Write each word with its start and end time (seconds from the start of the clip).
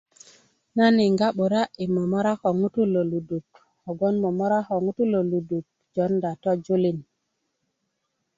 nan 0.77 0.95
yiŋga 1.05 1.27
'bura' 1.33 1.71
yi 1.79 1.85
momora 1.95 2.31
ko 2.41 2.47
ŋutuu 2.59 2.87
lo 2.93 3.01
luduk 3.11 3.45
kogboŋ 3.83 4.15
momoro 4.23 4.59
ko 4.67 4.75
ŋutuu 4.85 5.07
lo 5.13 5.19
luduk 5.31 5.65
na 5.71 5.75
jowunda 5.93 6.31
tojulin 6.43 6.97